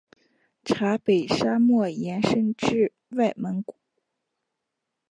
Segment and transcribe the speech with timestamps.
[0.65, 3.75] 察北沙漠延伸至外蒙古。